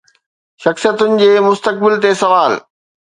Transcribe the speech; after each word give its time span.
شخصيتن 0.63 1.13
جي 1.23 1.29
مستقبل 1.49 2.01
تي 2.07 2.15
سوال 2.25 2.57